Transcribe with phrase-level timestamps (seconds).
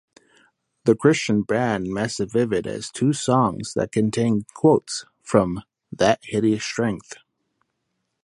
[0.85, 7.17] The Christian band Massivivid has two songs that contain quotes from "That Hideous Strength".